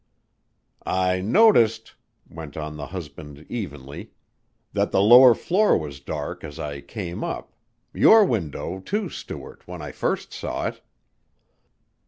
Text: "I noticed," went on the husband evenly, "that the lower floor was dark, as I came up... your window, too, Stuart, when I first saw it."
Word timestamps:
"I 0.83 1.21
noticed," 1.21 1.93
went 2.27 2.57
on 2.57 2.75
the 2.75 2.87
husband 2.87 3.45
evenly, 3.49 4.09
"that 4.73 4.89
the 4.89 4.99
lower 4.99 5.35
floor 5.35 5.77
was 5.77 5.99
dark, 5.99 6.43
as 6.43 6.57
I 6.57 6.81
came 6.81 7.23
up... 7.23 7.53
your 7.93 8.25
window, 8.25 8.79
too, 8.79 9.09
Stuart, 9.09 9.67
when 9.67 9.79
I 9.83 9.91
first 9.91 10.33
saw 10.33 10.65
it." 10.69 10.81